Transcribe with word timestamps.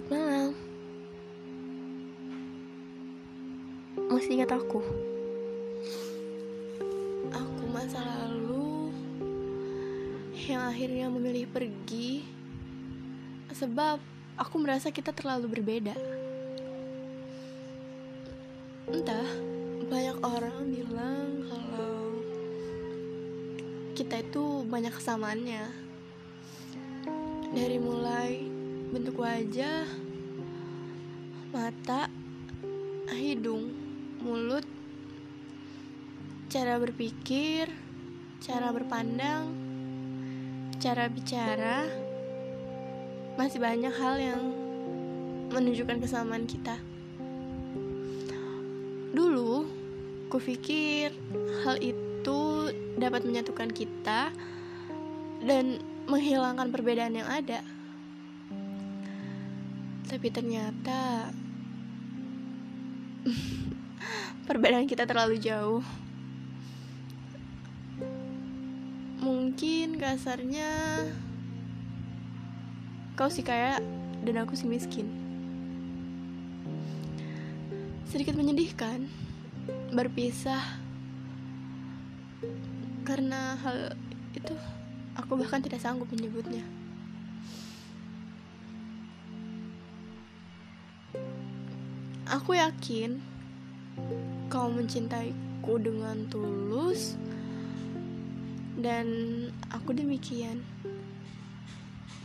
Selamat 0.00 0.16
malam. 0.16 0.52
Masih 4.08 4.32
ingat 4.32 4.56
aku? 4.56 4.80
Aku 7.28 7.64
masa 7.68 8.00
lalu 8.00 8.96
yang 10.48 10.64
akhirnya 10.64 11.12
memilih 11.12 11.44
pergi 11.52 12.24
sebab 13.52 14.00
aku 14.40 14.56
merasa 14.56 14.88
kita 14.88 15.12
terlalu 15.12 15.60
berbeda. 15.60 15.92
Entah, 18.88 19.28
banyak 19.84 20.16
orang 20.24 20.80
bilang 20.80 21.44
kalau 21.44 22.24
kita 23.92 24.24
itu 24.24 24.64
banyak 24.64 24.96
kesamaannya. 24.96 25.92
Dari 27.52 27.76
mulai 27.76 28.49
bentuk 28.90 29.22
wajah, 29.22 29.86
mata, 31.54 32.10
hidung, 33.14 33.70
mulut, 34.18 34.66
cara 36.50 36.74
berpikir, 36.82 37.70
cara 38.42 38.74
berpandang, 38.74 39.46
cara 40.82 41.06
bicara, 41.06 41.86
masih 43.38 43.62
banyak 43.62 43.94
hal 43.94 44.18
yang 44.18 44.42
menunjukkan 45.54 46.02
kesamaan 46.02 46.50
kita. 46.50 46.74
Dulu, 49.14 49.70
kupikir 50.34 51.14
hal 51.62 51.78
itu 51.78 52.74
dapat 52.98 53.22
menyatukan 53.22 53.70
kita 53.70 54.34
dan 55.46 55.78
menghilangkan 56.10 56.74
perbedaan 56.74 57.14
yang 57.14 57.30
ada. 57.30 57.62
Tapi 60.10 60.26
ternyata 60.34 61.30
perbedaan 64.50 64.90
kita 64.90 65.06
terlalu 65.06 65.38
jauh. 65.38 65.86
Mungkin 69.22 70.02
kasarnya 70.02 71.06
kau 73.14 73.30
si 73.30 73.46
kaya 73.46 73.78
dan 74.26 74.42
aku 74.42 74.58
si 74.58 74.66
miskin. 74.66 75.06
Sedikit 78.10 78.34
menyedihkan 78.34 79.06
berpisah 79.94 80.82
karena 83.06 83.54
hal 83.62 83.94
itu 84.34 84.58
aku 85.14 85.38
bahkan 85.38 85.62
tidak 85.62 85.78
sanggup 85.78 86.10
menyebutnya. 86.10 86.79
Aku 92.30 92.54
yakin 92.54 93.18
kau 94.46 94.70
mencintaiku 94.70 95.82
dengan 95.82 96.30
tulus 96.30 97.18
dan 98.78 99.06
aku 99.66 99.90
demikian. 99.90 100.62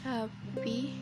Tapi 0.05 0.93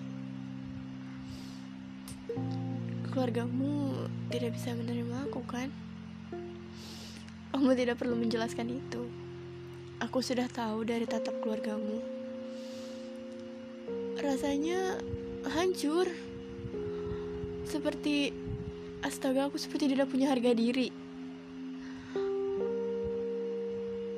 keluargamu 3.11 4.07
tidak 4.31 4.55
bisa 4.55 4.71
menerima 4.71 5.27
aku 5.27 5.43
kan? 5.51 5.67
Kamu 7.51 7.75
tidak 7.75 7.99
perlu 7.99 8.15
menjelaskan 8.15 8.71
itu. 8.71 9.03
Aku 9.99 10.23
sudah 10.23 10.47
tahu 10.47 10.87
dari 10.87 11.03
tatap 11.03 11.35
keluargamu. 11.43 11.99
Rasanya 14.15 14.95
hancur. 15.51 16.07
Seperti 17.67 18.31
Astaga, 19.03 19.51
aku 19.51 19.59
seperti 19.59 19.91
tidak 19.91 20.07
punya 20.07 20.31
harga 20.31 20.55
diri. 20.55 20.87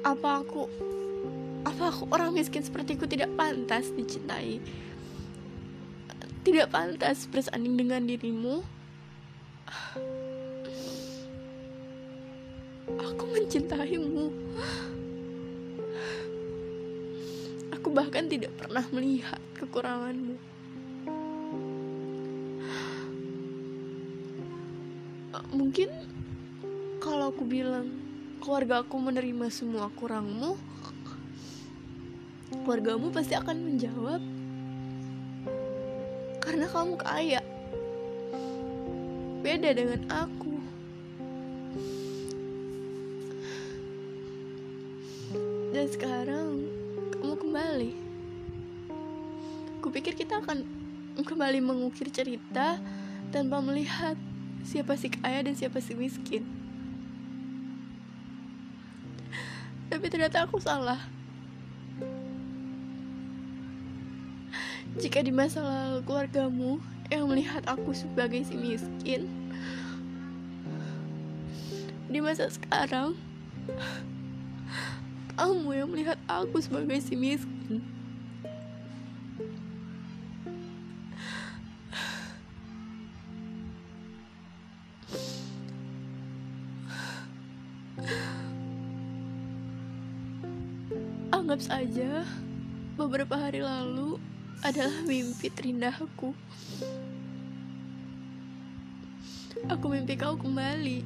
Apa 0.06 0.46
aku 0.46 0.70
apa 1.66 1.90
aku 1.90 2.06
orang 2.14 2.38
miskin 2.38 2.62
sepertiku 2.62 3.10
tidak 3.10 3.34
pantas 3.34 3.90
dicintai? 3.98 4.62
Tidak 6.46 6.70
pantas 6.70 7.26
bersanding 7.26 7.74
dengan 7.74 8.06
dirimu? 8.06 8.62
Aku 13.02 13.24
mencintaimu. 13.26 14.30
Aku 17.74 17.90
bahkan 17.90 18.30
tidak 18.30 18.54
pernah 18.54 18.86
melihat 18.94 19.42
kekuranganmu. 19.58 20.55
Mungkin 25.52 25.90
kalau 27.04 27.32
aku 27.34 27.44
bilang 27.48 27.92
keluarga 28.40 28.84
aku 28.86 28.96
menerima 29.00 29.48
semua 29.50 29.90
kurangmu 29.96 30.56
keluargamu 32.64 33.10
pasti 33.12 33.34
akan 33.36 33.58
menjawab 33.58 34.22
karena 36.46 36.70
kamu 36.70 36.94
kaya. 37.02 37.42
Beda 39.42 39.74
dengan 39.74 40.06
aku. 40.14 40.56
Dan 45.74 45.86
sekarang 45.90 46.70
kamu 47.18 47.34
kembali. 47.34 47.92
Kupikir 49.82 50.14
kita 50.14 50.46
akan 50.46 50.62
kembali 51.18 51.60
mengukir 51.66 52.14
cerita 52.14 52.78
tanpa 53.34 53.58
melihat 53.60 54.14
siapa 54.66 54.98
si 54.98 55.14
kaya 55.14 55.46
dan 55.46 55.54
siapa 55.54 55.78
si 55.78 55.94
miskin. 55.94 56.42
Tapi 59.94 60.06
ternyata 60.10 60.44
aku 60.44 60.58
salah. 60.58 61.00
Jika 64.98 65.22
di 65.22 65.30
masa 65.30 65.62
lalu 65.62 66.02
keluargamu 66.04 66.82
yang 67.14 67.30
melihat 67.30 67.62
aku 67.70 67.94
sebagai 67.94 68.42
si 68.42 68.58
miskin, 68.58 69.30
di 72.10 72.20
masa 72.20 72.50
sekarang 72.50 73.14
kamu 75.38 75.70
yang 75.78 75.90
melihat 75.94 76.18
aku 76.26 76.58
sebagai 76.60 77.00
si 77.06 77.14
miskin. 77.14 77.95
Anggap 91.46 91.62
saja 91.62 92.26
beberapa 92.98 93.38
hari 93.38 93.62
lalu 93.62 94.18
adalah 94.66 94.98
mimpi 95.06 95.54
terindahku. 95.54 96.34
Aku 99.70 99.86
mimpi 99.94 100.18
kau 100.18 100.42
kembali. 100.42 101.06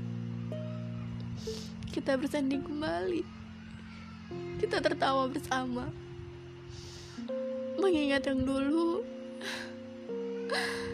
Kita 1.91 2.16
bersanding 2.16 2.63
kembali. 2.63 3.19
Kita 4.63 4.79
tertawa 4.79 5.27
bersama. 5.27 5.91
Mengingat 7.75 8.23
yang 8.23 8.39
dulu, 8.47 9.03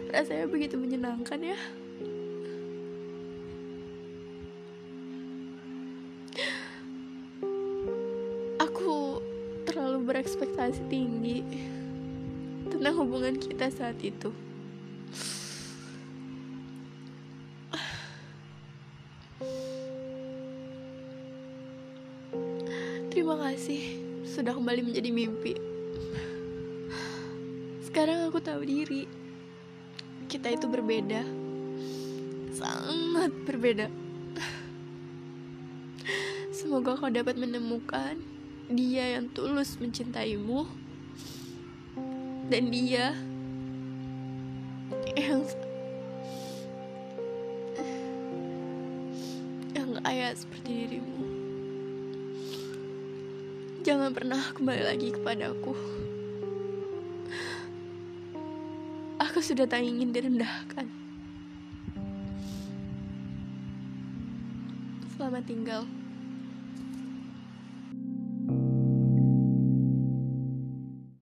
rasanya 0.10 0.50
begitu 0.50 0.74
menyenangkan 0.74 1.54
ya. 1.54 1.85
Berekspektasi 10.16 10.80
tinggi 10.88 11.44
tentang 12.72 12.96
hubungan 13.04 13.36
kita 13.36 13.68
saat 13.68 14.00
itu. 14.00 14.32
Terima 23.12 23.36
kasih 23.44 24.00
sudah 24.24 24.56
kembali 24.56 24.88
menjadi 24.88 25.12
mimpi. 25.12 25.60
Sekarang 27.84 28.32
aku 28.32 28.40
tahu 28.40 28.64
diri. 28.64 29.04
Kita 30.32 30.48
itu 30.48 30.72
berbeda. 30.72 31.28
Sangat 32.56 33.36
berbeda. 33.44 33.92
Semoga 36.56 36.96
kau 36.96 37.12
dapat 37.12 37.36
menemukan 37.36 38.35
dia 38.72 39.20
yang 39.20 39.30
tulus 39.34 39.78
mencintaimu 39.78 40.66
dan 42.50 42.64
dia 42.74 43.14
yang 45.18 45.42
yang 49.76 49.90
kaya 50.02 50.34
seperti 50.34 50.70
dirimu 50.86 51.24
jangan 53.86 54.10
pernah 54.14 54.42
kembali 54.58 54.84
lagi 54.86 55.14
kepadaku 55.14 55.76
Aku 59.36 59.44
sudah 59.44 59.68
tak 59.68 59.84
ingin 59.84 60.16
direndahkan. 60.16 60.88
Selamat 65.12 65.44
tinggal. 65.44 65.84